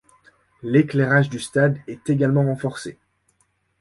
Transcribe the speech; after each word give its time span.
L'éclairage 0.63 1.29
du 1.29 1.37
stade 1.39 1.77
est 1.85 2.09
également 2.09 2.43
renforcé. 2.45 2.97